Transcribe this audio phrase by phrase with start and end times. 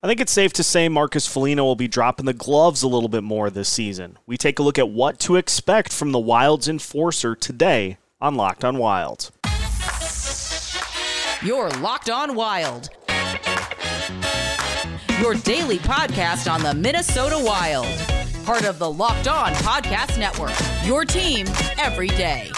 [0.00, 3.08] I think it's safe to say Marcus Foligno will be dropping the gloves a little
[3.08, 4.16] bit more this season.
[4.26, 8.64] We take a look at what to expect from the Wild's enforcer today on Locked
[8.64, 9.32] on Wild.
[11.42, 12.90] You're Locked on Wild.
[15.18, 17.88] Your daily podcast on the Minnesota Wild.
[18.44, 20.54] Part of the Locked On Podcast Network.
[20.86, 22.52] Your team every day.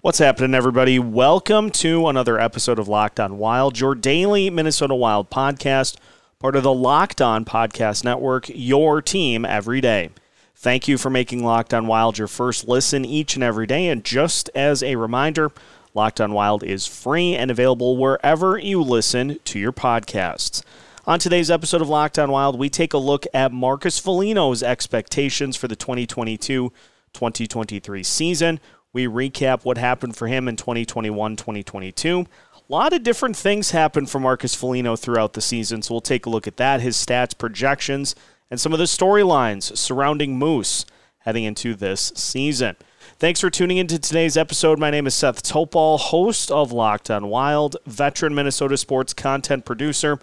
[0.00, 1.00] What's happening, everybody?
[1.00, 5.96] Welcome to another episode of Locked On Wild, your daily Minnesota Wild podcast,
[6.38, 10.10] part of the Locked On Podcast Network, your team every day.
[10.54, 13.88] Thank you for making Locked On Wild your first listen each and every day.
[13.88, 15.50] And just as a reminder,
[15.94, 20.62] Locked On Wild is free and available wherever you listen to your podcasts.
[21.08, 25.56] On today's episode of Locked On Wild, we take a look at Marcus Foligno's expectations
[25.56, 26.72] for the 2022
[27.14, 28.60] 2023 season.
[28.92, 32.20] We recap what happened for him in 2021 2022.
[32.20, 36.26] A lot of different things happened for Marcus Foligno throughout the season, so we'll take
[36.26, 38.14] a look at that, his stats, projections,
[38.50, 40.86] and some of the storylines surrounding Moose
[41.18, 42.76] heading into this season.
[43.18, 44.78] Thanks for tuning into today's episode.
[44.78, 50.18] My name is Seth Topal, host of Locked on Wild, veteran Minnesota sports content producer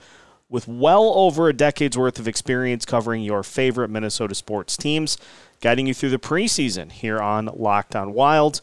[0.49, 5.17] with well over a decade's worth of experience covering your favorite Minnesota sports teams
[5.65, 8.61] guiding you through the preseason here on Locked on Wild.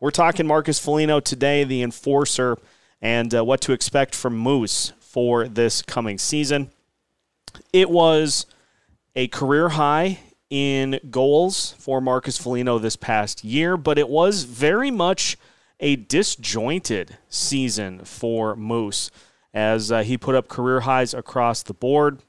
[0.00, 2.58] We're talking Marcus Foligno today, the enforcer,
[3.00, 6.70] and uh, what to expect from Moose for this coming season.
[7.72, 8.44] It was
[9.16, 10.18] a career high
[10.50, 15.38] in goals for Marcus Foligno this past year, but it was very much
[15.80, 19.10] a disjointed season for Moose
[19.54, 22.20] as uh, he put up career highs across the board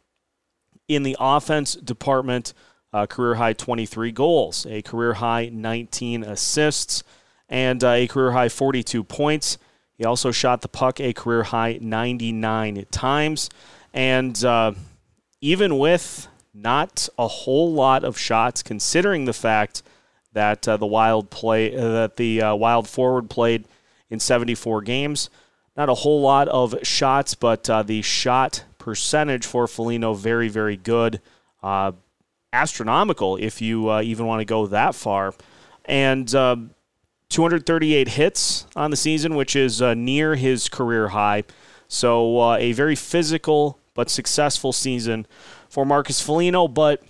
[0.87, 2.53] in the offense department
[2.93, 7.03] uh, career high 23 goals, a career high 19 assists,
[7.49, 9.57] and uh, a career high 42 points.
[9.97, 13.49] He also shot the puck a career high 99 times.
[13.93, 14.73] And uh,
[15.41, 19.81] even with not a whole lot of shots, considering the fact
[20.33, 23.65] that uh, the Wild play uh, that the uh, Wild forward played
[24.09, 25.29] in 74 games,
[25.75, 31.21] not a whole lot of shots, but the shot percentage for Foligno very very good.
[32.53, 35.33] Astronomical if you uh, even want to go that far.
[35.85, 36.55] And uh,
[37.29, 41.43] 238 hits on the season, which is uh, near his career high.
[41.87, 45.25] So uh, a very physical but successful season
[45.67, 46.67] for Marcus Foligno.
[46.67, 47.01] But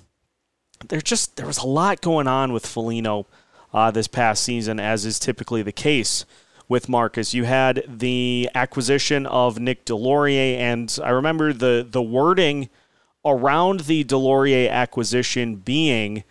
[0.88, 3.28] there just there was a lot going on with Foligno
[3.74, 6.26] uh, this past season, as is typically the case
[6.70, 7.34] with Marcus.
[7.34, 12.70] You had the acquisition of Nick Deslauriers, and I remember the the wording–
[13.26, 16.24] around the Deslauriers acquisition being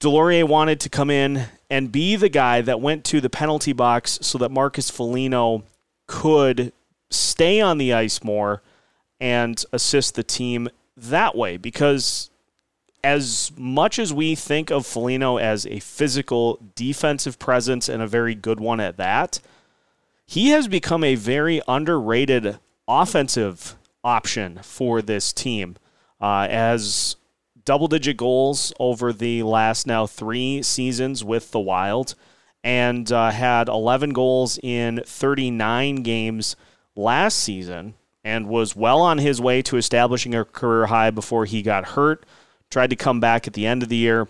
[0.00, 4.18] Deslauriers wanted to come in and be the guy that went to the penalty box
[4.22, 5.62] so that Marcus Foligno
[6.06, 6.72] could
[7.10, 8.62] stay on the ice more
[9.20, 11.58] and assist the team that way.
[11.58, 12.30] Because
[13.04, 18.34] as much as we think of Foligno as a physical defensive presence and a very
[18.34, 19.40] good one at that,
[20.26, 25.76] he has become a very underrated offensive option for this team
[26.20, 27.16] uh, as
[27.64, 32.14] double digit goals over the last now three seasons with the Wild
[32.62, 36.56] and uh, had 11 goals in 39 games
[36.94, 37.94] last season
[38.24, 42.26] and was well on his way to establishing a career high before he got hurt.
[42.70, 44.28] Tried to come back at the end of the year.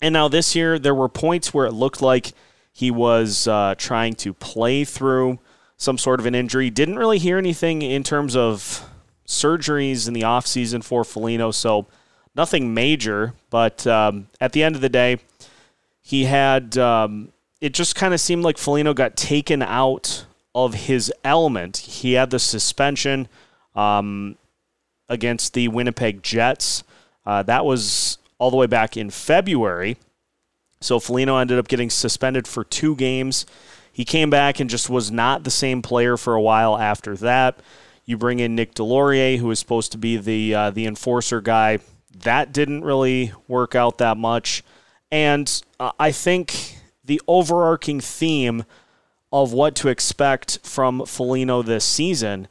[0.00, 2.32] And now this year, there were points where it looked like
[2.72, 5.38] he was uh, trying to play through
[5.76, 6.70] some sort of an injury.
[6.70, 8.87] Didn't really hear anything in terms of
[9.28, 11.86] surgeries in the offseason for Foligno, so
[12.34, 13.34] nothing major.
[13.50, 15.18] But um, at the end of the day,
[16.00, 16.76] he had.
[16.76, 21.78] Um, it just kind of seemed like Foligno got taken out of his element.
[21.78, 23.28] He had the suspension
[23.74, 24.36] um,
[25.08, 26.84] against the Winnipeg Jets.
[27.26, 29.98] Uh, that was all the way back in February.
[30.80, 33.44] So Foligno ended up getting suspended for two games.
[33.92, 37.58] He came back and just was not the same player for a while after that.
[38.08, 41.80] You bring in Nick Deslauriers, who was supposed to be the uh, the enforcer guy.
[42.22, 44.64] That didn't really work out that much,
[45.12, 48.64] and uh, I think the overarching theme
[49.30, 52.48] of what to expect from Foligno this season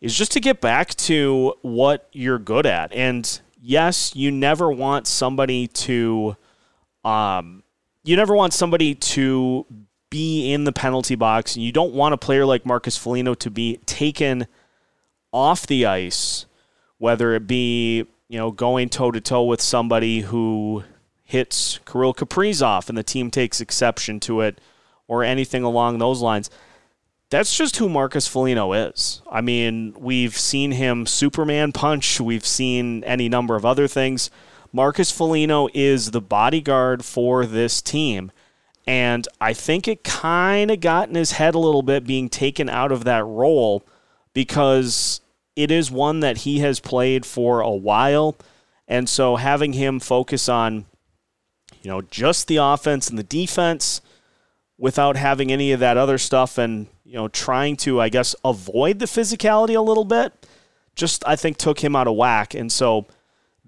[0.00, 2.92] is just to get back to what you're good at.
[2.92, 6.36] And yes, you never want somebody to,
[7.04, 7.64] um,
[8.04, 9.66] you never want somebody to
[10.08, 11.56] be in the penalty box.
[11.56, 14.46] And you don't want a player like Marcus Foligno to be taken
[15.32, 16.46] off the ice,
[16.98, 20.84] whether it be you know going toe to toe with somebody who
[21.24, 24.60] hits Kirill Kaprizov and the team takes exception to it
[25.06, 26.50] or anything along those lines.
[27.30, 29.22] That's just who Marcus Foligno is.
[29.30, 34.30] I mean, we've seen him Superman punch, we've seen any number of other things.
[34.72, 38.32] Marcus Foligno is the bodyguard for this team.
[38.86, 42.68] And I think it kind of got in his head a little bit being taken
[42.68, 43.84] out of that role
[44.32, 45.20] because
[45.56, 48.36] it is one that he has played for a while.
[48.88, 50.86] And so having him focus on,
[51.82, 54.00] you know, just the offense and the defense
[54.78, 58.98] without having any of that other stuff and, you know, trying to, I guess, avoid
[58.98, 60.32] the physicality a little bit,
[60.96, 62.54] just I think took him out of whack.
[62.54, 63.06] And so,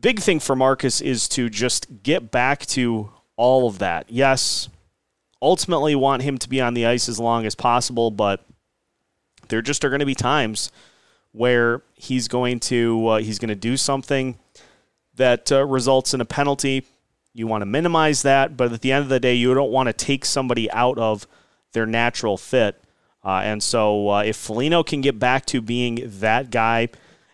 [0.00, 4.10] big thing for Marcus is to just get back to all of that.
[4.10, 4.68] Yes,
[5.40, 8.44] ultimately want him to be on the ice as long as possible, but
[9.52, 10.72] there just are going to be times
[11.32, 14.38] where he's going to uh, he's going to do something
[15.14, 16.86] that uh, results in a penalty.
[17.34, 19.88] You want to minimize that, but at the end of the day, you don't want
[19.88, 21.26] to take somebody out of
[21.72, 22.82] their natural fit.
[23.22, 26.88] Uh, and so, uh, if Foligno can get back to being that guy,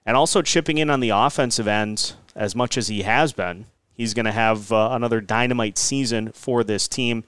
[0.05, 4.12] and also chipping in on the offensive end as much as he has been, he's
[4.12, 7.23] going to have uh, another dynamite season for this team.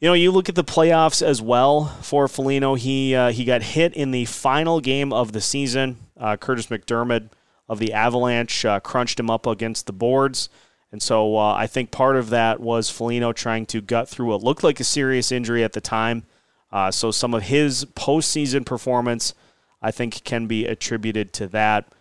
[0.00, 2.76] You know, you look at the playoffs as well for Foligno.
[2.76, 5.96] He uh, he got hit in the final game of the season.
[6.16, 7.30] Uh, Kurtis MacDermid
[7.68, 10.50] of the Avalanche uh, crunched him up against the boards,
[10.92, 14.42] and so uh, I think part of that was Foligno trying to gut through what
[14.44, 16.22] looked like a serious injury at the time.
[16.70, 19.34] Uh, so some of his postseason performance,
[19.82, 21.92] I think, can be attributed to that.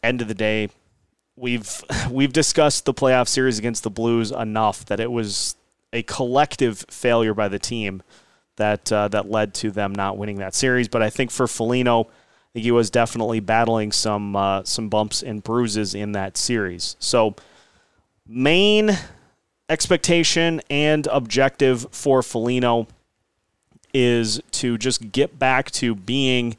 [0.00, 0.68] End of the day,
[1.34, 5.56] we've we've discussed the playoff series against the Blues enough that it was
[5.92, 8.02] a collective failure by the team
[8.56, 10.88] that uh, that led to them not winning that series.
[10.88, 15.22] But I think for Foligno, I think he was definitely battling some uh, some bumps
[15.22, 16.96] and bruises in that series.
[17.00, 17.34] So
[18.26, 18.96] main
[19.68, 22.86] expectation and objective for Foligno
[23.92, 26.56] is to just get back to being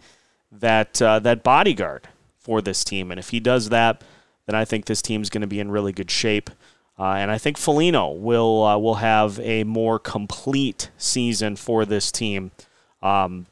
[0.51, 2.07] that uh, that bodyguard
[2.37, 4.03] for this team, and if he does that,
[4.47, 6.49] then I think this team's going to be in really good shape.
[7.01, 12.11] Uh, and I think Foligno will uh, will have a more complete season for this
[12.11, 12.51] team
[13.01, 13.47] um,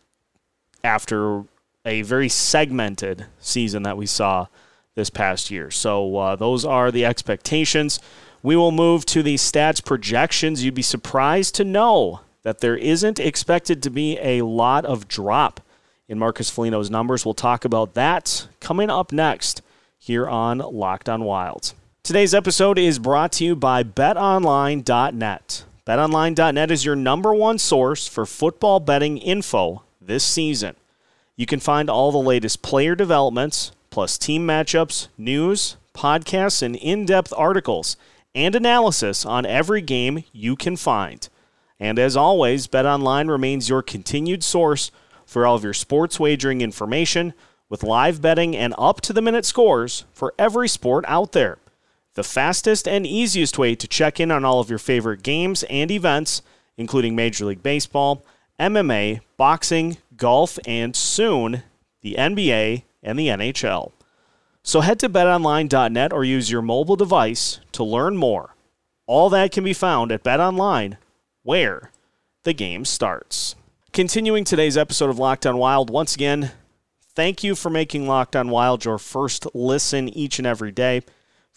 [0.84, 1.46] after
[1.84, 4.46] a very segmented season that we saw
[4.94, 5.72] this past year.
[5.72, 8.00] So uh, those are the expectations.
[8.44, 10.63] We will move to the stats projections.
[10.63, 15.60] You'd be surprised to know that there isn't expected to be a lot of drop
[16.07, 17.25] in Marcus Foligno's numbers.
[17.25, 19.63] We'll talk about that coming up next
[19.98, 21.74] here on Locked on Wild.
[22.01, 25.63] Today's episode is brought to you by betonline.net.
[25.86, 30.75] BetOnline.net is your number one source for football betting info this season.
[31.36, 37.06] You can find all the latest player developments, plus team matchups, news, podcasts, and in
[37.06, 37.96] depth articles
[38.34, 41.30] and analysis on every game you can find.
[41.80, 44.90] And as always, BetOnline remains your continued source
[45.28, 47.36] for all of your sports wagering information
[47.68, 51.60] with live betting and up to the minute scores for every sport out there
[52.19, 55.89] the fastest and easiest way to check in on all of your favorite games and
[55.89, 56.42] events,
[56.75, 58.25] including Major League Baseball,
[58.60, 61.63] MMA, boxing, golf, and soon
[62.01, 63.94] the NBA and the NHL.
[64.63, 68.54] So head to betonline.net or use your mobile device to learn more.
[69.07, 70.98] All that can be found at BetOnline,
[71.44, 71.89] where
[72.44, 73.56] the game starts.
[73.94, 76.52] Continuing today's episode of Locked on Wild, once again,
[77.16, 81.02] thank you for making Locked on Wild your first listen each and every day.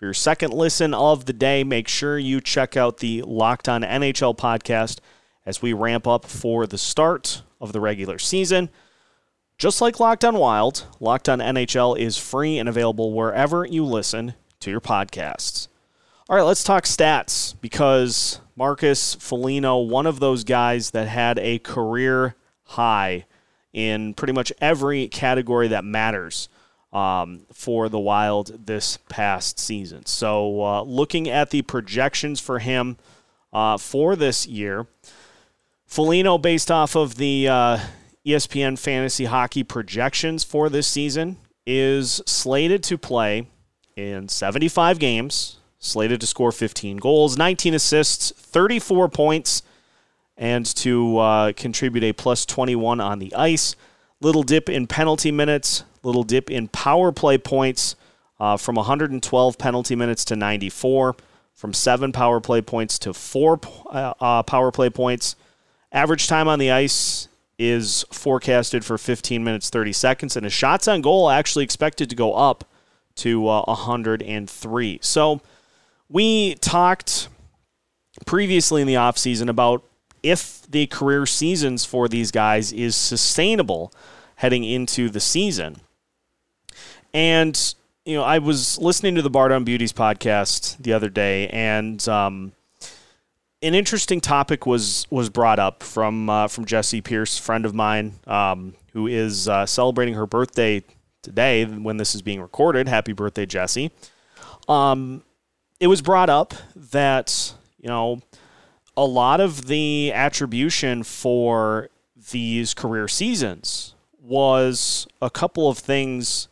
[0.03, 3.83] For your second listen of the day, make sure you check out the Locked On
[3.83, 4.99] NHL podcast
[5.47, 8.69] as we ramp up for the start of the regular season.
[9.59, 14.35] Just like Locked On Wild, Locked On NHL is free and available wherever you listen
[14.59, 15.69] to your podcasts.
[16.29, 21.61] All right, let's talk stats because Marcus Foligno, one of those guys that had a
[21.61, 23.27] career high
[23.73, 26.49] in pretty much every category that matters
[26.93, 30.07] um, for the Wild this past season.
[30.07, 32.99] So, uh, looking at the projections for him
[33.53, 34.87] uh, for this year,
[35.87, 37.79] Foligno, based off of the uh,
[38.27, 43.47] ESPN fantasy hockey projections for this season, is slated to play
[43.97, 49.63] in 75 games, slated to score 15 goals, 19 assists, 34 points,
[50.37, 53.77] and to uh, contribute a plus 21 on the ice.
[54.23, 57.97] Little dip in penalty minutes, little dip in power play points
[58.39, 61.17] uh, from 112 penalty minutes to 94,
[61.55, 63.59] from seven power play points to four
[63.91, 65.35] uh, uh, power play points.
[65.91, 67.27] Average time on the ice
[67.59, 72.15] is forecasted for 15 minutes 30 seconds, and his shots on goal actually expected to
[72.15, 72.65] go up
[73.17, 74.99] to uh, 103.
[75.03, 75.41] So
[76.09, 77.29] we talked
[78.25, 79.83] previously in the offseason about
[80.23, 83.93] if the career seasons for these guys is sustainable
[84.43, 85.77] heading into the season.
[87.15, 91.47] And, you know, I was listening to the Bar Down Beauties podcast the other day,
[91.47, 92.51] and um,
[93.63, 98.15] an interesting topic was was brought up from uh, from Jessi Pierce, friend of mine,
[98.27, 100.83] um, who is uh, celebrating her birthday
[101.23, 102.89] today when this is being recorded.
[102.89, 103.93] Happy birthday, Jessi.
[104.69, 105.23] Um,
[105.79, 108.21] it was brought up that you know
[108.97, 111.91] a lot of the attribution for
[112.33, 116.49] these career seasons was a couple of things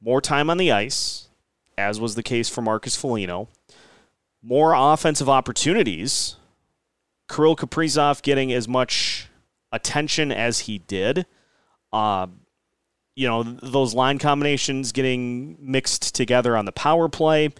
[0.00, 1.28] more time on the ice,
[1.76, 3.48] as was the case for Marcus Foligno,
[4.42, 6.36] more offensive opportunities,
[7.28, 9.28] Kirill Kaprizov getting as much
[9.72, 11.26] attention as he did.
[11.92, 12.26] Uh,
[13.14, 17.50] you know, those line combinations getting mixed together on the power play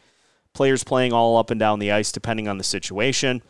[0.52, 3.43] players playing all up and down the ice depending on the situation.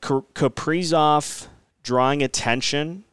[0.00, 1.48] Kaprizov
[1.82, 3.04] drawing attention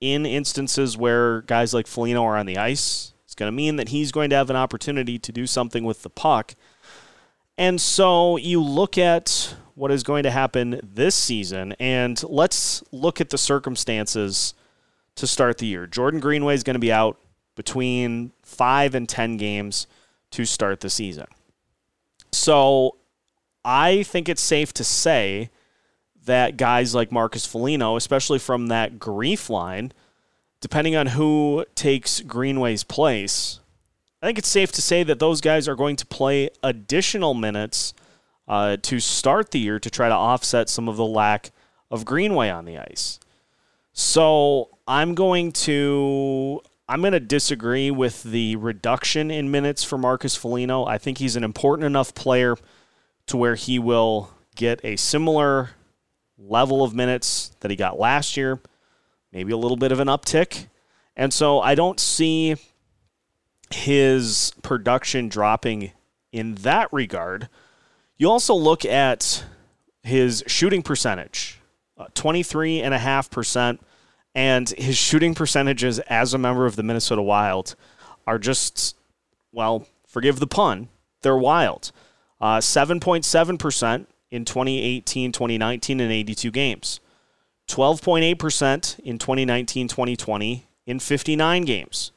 [0.00, 3.90] in instances where guys like Foligno are on the ice It's going to mean that
[3.90, 6.54] he's going to have an opportunity to do something with the puck.
[7.58, 13.20] And so you look at what is going to happen this season, and let's look
[13.20, 14.54] at the circumstances
[15.16, 15.86] to start the year.
[15.86, 17.18] Jordan Greenway is going to be out
[17.54, 19.86] between five and 10 games
[20.30, 21.26] to start the season.
[22.32, 22.96] So
[23.64, 25.50] I think it's safe to say
[26.30, 29.92] that guys like Marcus Foligno, especially from that grief line,
[30.60, 33.58] depending on who takes Greenway's place,
[34.22, 37.94] I think it's safe to say that those guys are going to play additional minutes
[38.46, 41.50] uh, to start the year to try to offset some of the lack
[41.90, 43.18] of Greenway on the ice.
[43.92, 50.36] So I'm going to I'm going to disagree with the reduction in minutes for Marcus
[50.36, 50.84] Foligno.
[50.84, 52.56] I think he's an important enough player
[53.26, 55.70] to where he will get a similar
[56.40, 58.60] level of minutes that he got last year,
[59.32, 60.66] maybe a little bit of an uptick.
[61.16, 62.56] And so I don't see
[63.70, 65.92] his production dropping
[66.32, 67.48] in that regard.
[68.16, 69.44] You also look at
[70.02, 71.60] his shooting percentage,
[71.98, 73.78] uh, 23.5%
[74.34, 77.74] and his shooting percentages as a member of the Minnesota Wild
[78.26, 78.96] are just,
[79.52, 80.88] well, forgive the pun,
[81.22, 81.92] they're wild.
[82.40, 87.00] Uh, 7.7% in 2018 2019 in 82 games,
[87.68, 92.12] 12.8% in 2019 2020 in 59 games,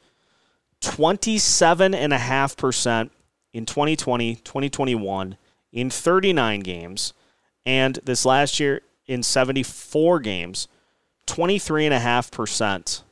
[0.82, 3.10] 27.5%
[3.54, 5.38] in 2020 2021
[5.72, 7.14] in 39 games,
[7.66, 10.68] and this last year in 74 games
[11.28, 13.04] 23.5%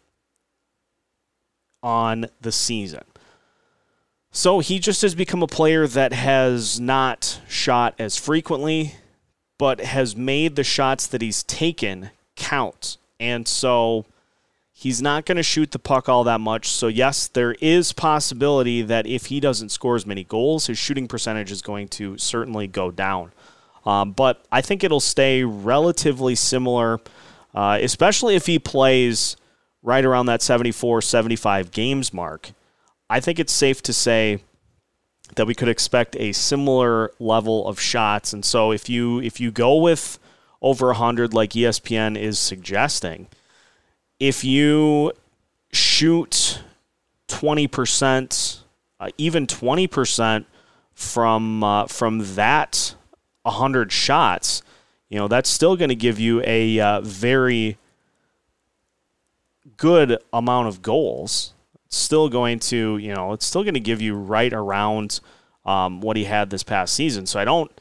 [1.84, 3.04] on the season.
[4.32, 8.96] So he just has become a player that has not shot as frequently,
[9.58, 12.98] but has made the shots that he's taken count.
[13.20, 14.06] And so
[14.72, 16.70] he's not going to shoot the puck all that much.
[16.70, 21.08] So yes, there is possibility that if he doesn't score as many goals, his shooting
[21.08, 23.34] percentage is going to certainly go down.
[23.86, 27.00] Um, but I think it'll stay relatively similar
[27.54, 29.36] uh, especially if he plays
[29.84, 32.52] right around that 74, 75 games mark.
[33.12, 34.42] I think it's safe to say
[35.36, 38.32] that we could expect a similar level of shots.
[38.32, 40.18] And so if you if you go with
[40.62, 43.28] over 100 like ESPN is suggesting,
[44.18, 45.12] if you
[45.74, 46.62] shoot
[47.28, 48.60] 20%,
[49.02, 50.46] uh, even 20%
[50.94, 52.96] from uh, from that
[53.44, 54.64] 100 shots,
[55.10, 57.78] you know, that's still going to give you a uh, very
[59.76, 61.54] good amount of goals.
[61.92, 65.20] Still going to, you know, it's still going to give you right around
[65.66, 67.26] um, what he had this past season.
[67.26, 67.72] So I don't,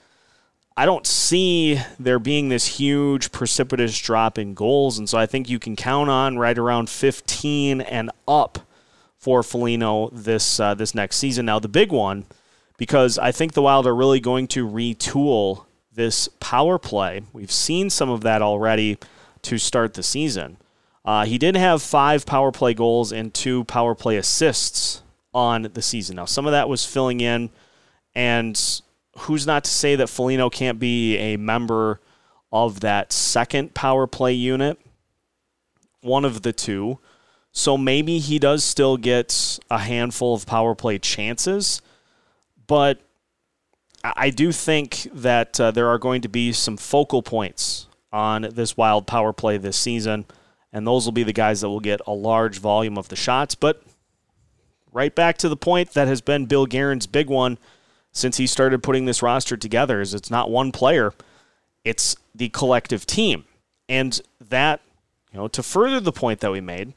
[0.76, 5.48] I don't see there being this huge precipitous drop in goals, and so I think
[5.48, 8.60] you can count on right around 15 and up
[9.18, 11.46] for Foligno this uh, this next season.
[11.46, 12.24] Now the big one,
[12.78, 17.22] because I think the Wild are really going to retool this power play.
[17.32, 18.96] We've seen some of that already
[19.42, 20.56] to start the season.
[21.04, 25.02] Uh, he did have five power play goals and two power play assists
[25.32, 26.16] on the season.
[26.16, 27.50] Now, some of that was filling in,
[28.14, 28.60] and
[29.18, 32.00] who's not to say that Foligno can't be a member
[32.52, 34.78] of that second power play unit?
[36.00, 36.98] One of the two.
[37.52, 41.82] So maybe he does still get a handful of power play chances,
[42.66, 43.00] but
[44.02, 48.76] I do think that uh, there are going to be some focal points on this
[48.76, 50.26] wild power play this season,
[50.72, 53.54] and those will be the guys that will get a large volume of the shots.
[53.54, 53.82] But
[54.92, 57.58] right back to the point that has been Bill Guerin's big one
[58.12, 61.12] since he started putting this roster together is it's not one player.
[61.84, 63.44] It's the collective team.
[63.88, 64.80] And that,
[65.32, 66.94] you know, to further the point that we made,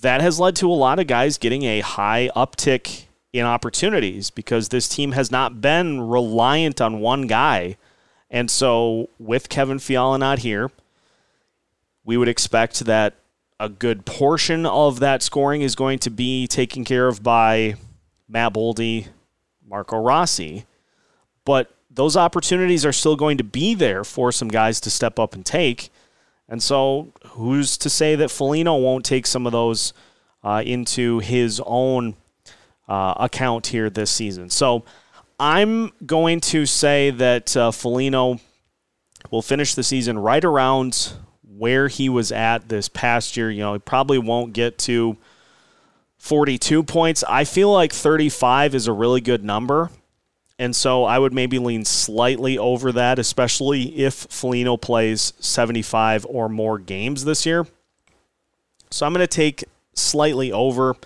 [0.00, 4.68] that has led to a lot of guys getting a high uptick in opportunities because
[4.68, 7.76] this team has not been reliant on one guy.
[8.30, 10.70] And so with Kevin Fiala not here,
[12.04, 13.14] we would expect that
[13.58, 17.74] a good portion of that scoring is going to be taken care of by
[18.28, 19.08] Matt Boldy,
[19.66, 20.64] Marco Rossi.
[21.44, 25.34] But those opportunities are still going to be there for some guys to step up
[25.34, 25.90] and take.
[26.48, 29.92] And so, who's to say that Foligno won't take some of those
[30.42, 32.16] uh, into his own
[32.88, 34.50] uh, account here this season?
[34.50, 34.84] So,
[35.38, 38.40] I'm going to say that uh, Foligno
[39.30, 41.12] will finish the season right around
[41.60, 43.50] where he was at this past year.
[43.50, 45.18] You know, he probably won't get to
[46.16, 47.22] 42 points.
[47.28, 49.90] I feel like 35 is a really good number.
[50.58, 56.48] And so I would maybe lean slightly over that, especially if Foligno plays 75 or
[56.48, 57.66] more games this year.
[58.90, 60.96] So I'm going to take slightly over.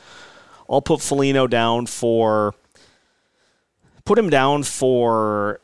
[0.71, 2.55] I'll put Foligno down for
[4.05, 5.59] put him down for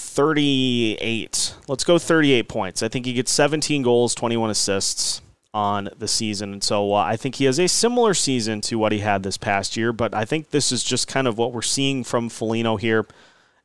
[0.00, 1.54] 38.
[1.68, 2.82] Let's go 38 points.
[2.82, 6.52] I think he gets 17 goals, 21 assists on the season.
[6.54, 9.36] And so uh, I think he has a similar season to what he had this
[9.36, 12.76] past year, but I think this is just kind of what we're seeing from Foligno
[12.76, 13.06] here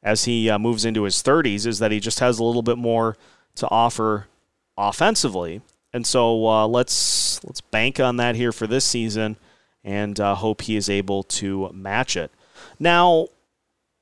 [0.03, 2.77] as he uh, moves into his 30s is that he just has a little bit
[2.77, 3.17] more
[3.55, 4.27] to offer
[4.77, 5.61] offensively.
[5.93, 9.37] And so uh, let's let's bank on that here for this season
[9.83, 12.31] and uh, hope he is able to match it.
[12.79, 13.27] Now,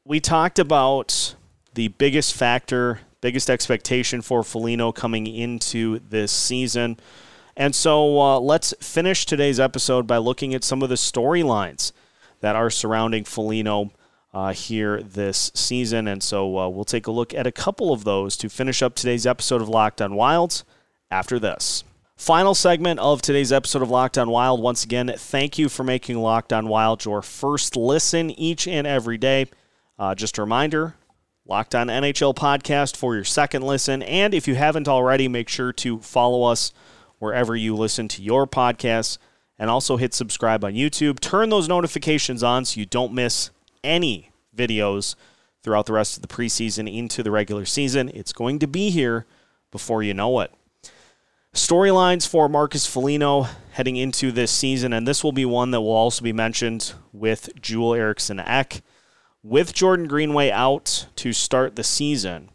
[0.05, 1.35] we talked about
[1.73, 6.97] the biggest factor, biggest expectation for Foligno coming into this season
[7.55, 11.91] and so uh, let's finish today's episode by looking at some of the storylines
[12.41, 13.91] that are surrounding Foligno
[14.33, 16.07] uh, here this season.
[16.07, 18.95] And so uh, we'll take a look at a couple of those to finish up
[18.95, 20.63] today's episode of Locked on Wilds
[21.11, 21.83] after this.
[22.15, 24.61] Final segment of today's episode of Locked on Wild.
[24.61, 29.17] Once again, thank you for making Locked on Wild your first listen each and every
[29.17, 29.47] day.
[29.99, 30.95] Uh, just a reminder
[31.45, 34.01] Locked on NHL podcast for your second listen.
[34.03, 36.71] And if you haven't already, make sure to follow us
[37.19, 39.17] wherever you listen to your podcasts,
[39.59, 41.19] and also hit subscribe on YouTube.
[41.19, 43.49] Turn those notifications on so you don't miss
[43.83, 45.15] any videos
[45.61, 48.09] throughout the rest of the preseason into the regular season.
[48.13, 49.25] It's going to be here
[49.71, 50.51] before you know it.
[51.53, 55.91] Storylines for Marcus Foligno heading into this season, and this will be one that will
[55.91, 58.81] also be mentioned with Joel Eriksson Ek.
[59.45, 62.49] With Jordan Greenway out to start the season,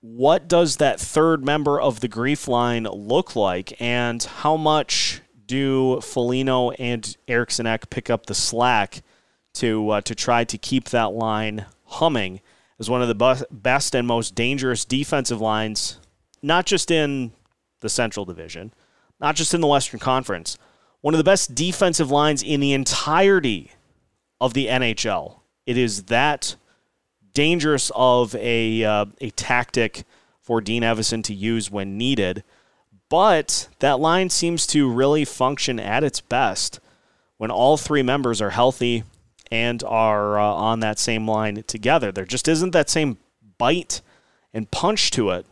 [0.00, 6.00] what does that third member of the grief line look like, and how much do
[6.00, 9.02] Foligno and Eriksson Ek pick up the slack
[9.54, 12.40] to uh, to try to keep that line humming
[12.80, 16.00] as one of the best and most dangerous defensive lines,
[16.42, 17.30] not just in
[17.78, 18.72] the Central Division,
[19.20, 20.58] not just in the Western Conference,
[21.00, 23.70] one of the best defensive lines in the entirety
[24.40, 25.42] of the NHL.
[25.66, 26.56] It is that
[27.32, 30.04] dangerous of a uh, a tactic
[30.40, 32.44] for Dean Evason to use when needed.
[33.08, 36.80] But that line seems to really function at its best
[37.36, 39.04] when all three members are healthy
[39.50, 42.10] and are uh, on that same line together.
[42.10, 43.18] There just isn't that same
[43.58, 44.00] bite
[44.52, 45.46] and punch to it,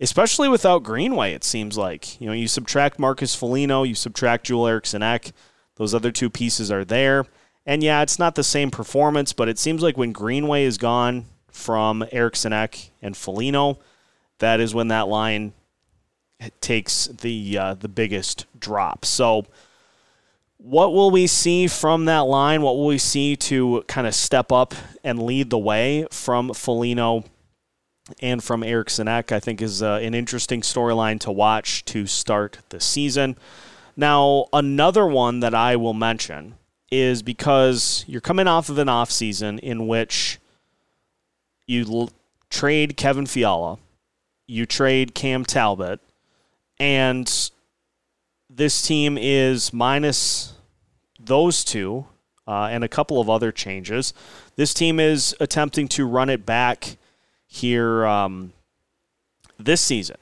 [0.00, 2.20] especially without Greenway, it seems like.
[2.20, 5.32] You know, you subtract Marcus Foligno, you subtract Joel Eriksson Ek,
[5.76, 7.26] those other two pieces are there.
[7.64, 11.26] And yeah, it's not the same performance, but it seems like when Greenway is gone
[11.48, 13.78] from Ek and Foligno,
[14.38, 15.52] that is when that line
[16.60, 19.04] takes the uh, the biggest drop.
[19.04, 19.46] So,
[20.58, 22.62] what will we see from that line?
[22.62, 27.24] What will we see to kind of step up and lead the way from Foligno
[28.20, 29.32] and from Ek?
[29.32, 33.36] I think is uh, an interesting storyline to watch to start the season.
[33.96, 36.54] Now, another one that I will mention
[36.92, 40.38] is because you're coming off of an offseason in which
[41.66, 42.10] you l-
[42.50, 43.78] trade Kevin Fiala,
[44.46, 46.00] you trade Cam Talbot,
[46.78, 47.50] and
[48.50, 50.52] this team is minus
[51.18, 52.04] those two
[52.46, 54.12] uh, and a couple of other changes.
[54.56, 56.98] This team is attempting to run it back
[57.46, 58.52] here um,
[59.58, 60.16] this season.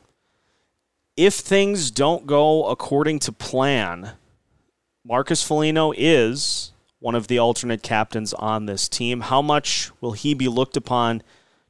[1.16, 4.12] If things don't go according to plan,
[5.04, 9.22] Marcus Foligno is one of the alternate captains on this team.
[9.22, 11.22] How much will he be looked upon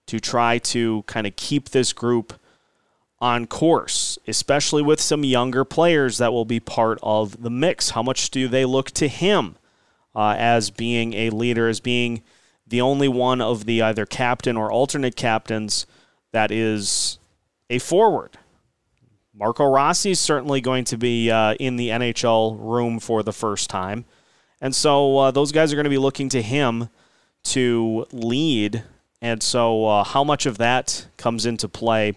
[0.06, 2.32] to try to kind of keep this group
[3.20, 7.90] on course, especially with some younger players that will be part of the mix?
[7.90, 9.56] How much do they look to him
[10.14, 12.22] uh, as being a leader, as being
[12.66, 15.86] the only one of the either captain or alternate captains
[16.32, 17.18] that is
[17.68, 18.38] a forward.
[19.40, 23.70] Marco Rossi is certainly going to be uh, in the NHL room for the first
[23.70, 24.05] time.
[24.61, 26.90] And so uh, those guys are going to be looking to him
[27.44, 28.85] to lead.
[29.22, 32.16] And so, uh, how much of that comes into play,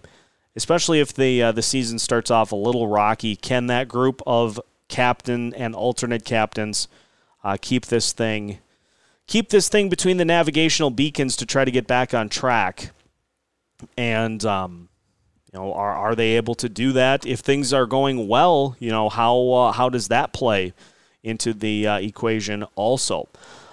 [0.57, 3.37] especially if the uh, the season starts off a little rocky?
[3.37, 4.59] Can that group of
[4.89, 6.89] captain and alternate captains
[7.41, 8.59] uh, keep this thing
[9.27, 12.91] keep this thing between the navigational beacons to try to get back on track?
[13.97, 14.89] And um,
[15.59, 17.25] know, are are they able to do that?
[17.25, 20.73] If things are going well, you know, how uh, how does that play
[21.23, 23.29] into the uh, equation also?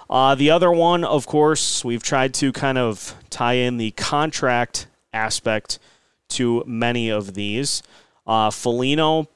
[0.09, 4.87] Uh, the other one, of course, we've tried to kind of tie in the contract
[5.13, 5.79] aspect
[6.27, 7.81] to many of these.
[8.27, 9.27] Uh, Foligno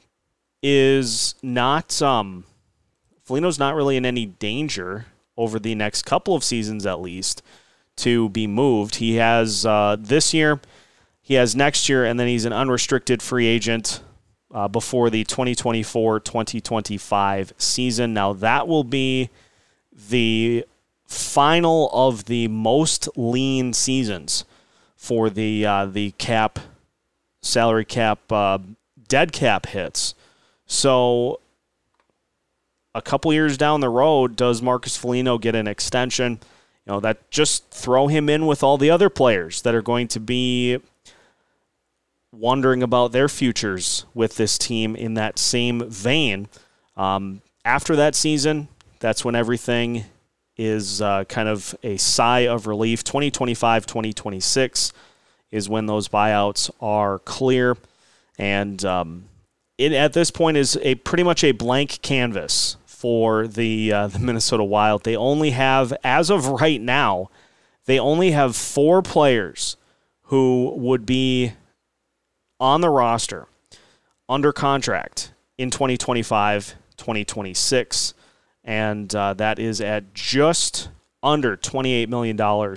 [0.61, 2.43] is not um,
[3.23, 5.05] Foligno's not really in any danger
[5.37, 7.41] over the next couple of seasons, at least,
[7.97, 8.95] to be moved.
[8.95, 10.59] He has uh, this year,
[11.25, 13.99] he has next year, and then he's an unrestricted free agent
[14.53, 18.13] uh, before the 2024 2025 season.
[18.13, 19.31] Now, that will be
[19.91, 20.65] the
[21.07, 24.45] final of the most lean seasons
[24.95, 26.59] for the uh, the cap
[27.41, 28.59] salary cap uh,
[29.07, 30.13] dead cap hits.
[30.67, 31.39] So
[32.93, 36.33] a couple years down the road, does Marcus Foligno get an extension?
[36.85, 40.07] You know that just throw him in with all the other players that are going
[40.09, 40.79] to be
[42.35, 46.47] wondering about their futures with this team in that same vein.
[46.95, 48.67] Um, after that season,
[48.99, 50.05] that's when everything
[50.57, 53.03] is uh, kind of a sigh of relief.
[53.03, 54.93] 2025, 2026
[55.51, 57.77] is when those buyouts are clear.
[58.37, 59.25] And um,
[59.77, 64.19] it, at this point, is a pretty much a blank canvas for the, uh, the
[64.19, 65.03] Minnesota Wild.
[65.03, 67.29] They only have, as of right now,
[67.85, 69.77] they only have four players
[70.23, 71.53] who would be
[72.65, 73.45] on the roster
[74.27, 78.15] under contract in 2025, 2026.
[78.63, 80.89] And uh, that is at just
[81.21, 82.75] under $28 million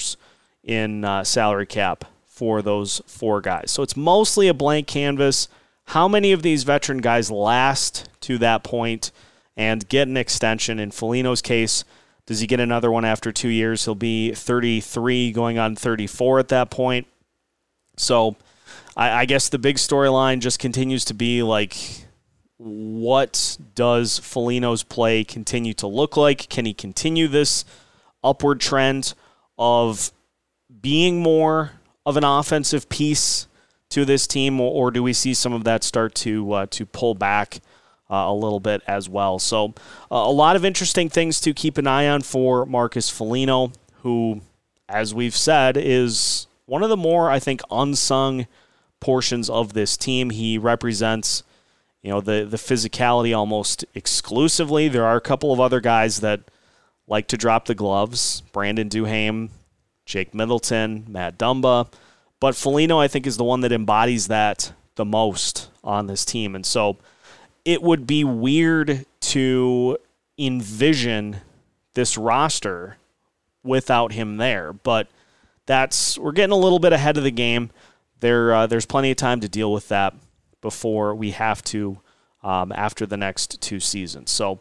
[0.62, 3.70] in uh, salary cap for those four guys.
[3.70, 5.48] So it's mostly a blank canvas.
[5.86, 9.10] How many of these veteran guys last to that point
[9.56, 10.78] and get an extension?
[10.78, 11.84] In Foligno's case,
[12.26, 13.86] does he get another one after two years?
[13.86, 17.06] He'll be 33, going on 34 at that point.
[17.96, 18.36] So
[18.98, 21.76] I, I guess the big storyline just continues to be like,
[22.58, 26.48] what does Foligno's play continue to look like?
[26.48, 27.64] Can he continue this
[28.22, 29.14] upward trend
[29.56, 30.12] of
[30.80, 31.72] being more
[32.04, 33.46] of an offensive piece
[33.90, 37.14] to this team, or, do we see some of that start to uh, to pull
[37.14, 37.60] back
[38.10, 39.38] uh, a little bit as well?
[39.38, 39.68] So,
[40.10, 44.42] uh, a lot of interesting things to keep an eye on for Marcus Foligno, who,
[44.90, 48.46] as we've said, is one of the more I think unsung
[49.00, 50.30] portions of this team.
[50.30, 51.42] He represents,
[52.02, 54.88] you know, the the physicality almost exclusively.
[54.88, 56.40] There are a couple of other guys that
[57.06, 58.42] like to drop the gloves.
[58.52, 59.50] Brandon Duhaime,
[60.04, 61.90] Jake Middleton, Matt Dumba.
[62.40, 66.54] But Foligno, I think, is the one that embodies that the most on this team.
[66.54, 66.98] And so
[67.64, 69.98] it would be weird to
[70.38, 71.38] envision
[71.94, 72.96] this roster
[73.64, 74.72] without him there.
[74.72, 75.08] But
[75.66, 77.70] that's we're getting a little bit ahead of the game
[78.20, 80.14] there uh, there's plenty of time to deal with that
[80.60, 82.00] before we have to
[82.42, 84.30] um, after the next two seasons.
[84.30, 84.60] So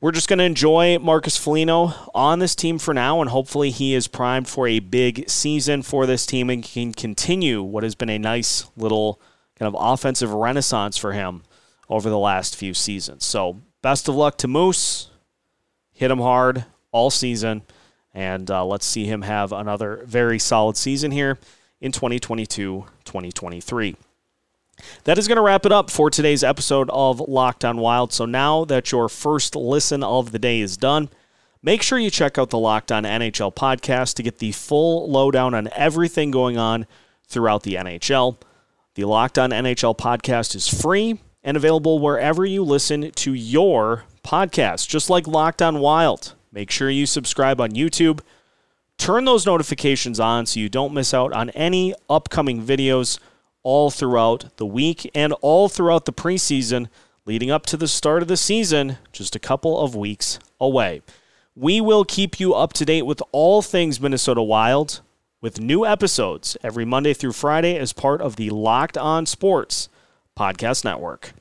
[0.00, 3.94] we're just going to enjoy Marcus Foligno on this team for now, and hopefully he
[3.94, 8.10] is primed for a big season for this team and can continue what has been
[8.10, 9.20] a nice little
[9.58, 11.42] kind of offensive renaissance for him
[11.88, 13.24] over the last few seasons.
[13.24, 15.10] So best of luck to Moose.
[15.92, 17.62] Hit him hard all season,
[18.12, 21.38] and uh, let's see him have another very solid season here
[21.80, 23.96] in 2022 2023.
[25.04, 28.12] That is going to wrap it up for today's episode of Locked on Wild.
[28.12, 31.08] So now that your first listen of the day is done,
[31.62, 35.54] make sure you check out the Locked on NHL podcast to get the full lowdown
[35.54, 36.86] on everything going on
[37.26, 38.36] throughout the NHL.
[38.94, 44.88] The Locked on NHL podcast is free and available wherever you listen to your podcast,
[44.88, 46.34] just like Locked on Wild.
[46.52, 48.20] Make sure you subscribe on YouTube
[48.98, 53.18] Turn those notifications on so you don't miss out on any upcoming videos
[53.62, 56.88] all throughout the week and all throughout the preseason
[57.26, 61.02] leading up to the start of the season, just a couple of weeks away.
[61.54, 65.00] We will keep you up to date with all things Minnesota Wild
[65.40, 69.88] with new episodes every Monday through Friday as part of the Locked On Sports
[70.38, 71.32] Podcast Network.